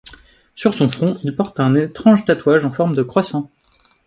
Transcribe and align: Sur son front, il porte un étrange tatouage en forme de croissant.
Sur 0.55 0.73
son 0.73 0.89
front, 0.89 1.19
il 1.23 1.35
porte 1.35 1.59
un 1.59 1.75
étrange 1.75 2.25
tatouage 2.25 2.65
en 2.65 2.71
forme 2.71 2.95
de 2.95 3.03
croissant. 3.03 3.51